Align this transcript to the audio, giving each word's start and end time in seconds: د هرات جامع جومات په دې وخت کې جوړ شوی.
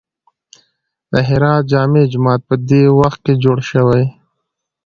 د 1.11 1.13
هرات 1.27 1.63
جامع 1.71 2.03
جومات 2.11 2.41
په 2.49 2.55
دې 2.69 2.83
وخت 2.99 3.19
کې 3.25 3.33
جوړ 3.43 3.57
شوی. 3.69 4.03